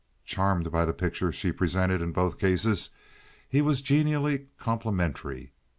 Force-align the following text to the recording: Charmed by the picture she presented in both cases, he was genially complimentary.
Charmed 0.25 0.71
by 0.71 0.83
the 0.85 0.95
picture 0.95 1.31
she 1.31 1.51
presented 1.51 2.01
in 2.01 2.11
both 2.11 2.39
cases, 2.39 2.89
he 3.47 3.61
was 3.61 3.81
genially 3.83 4.47
complimentary. 4.57 5.51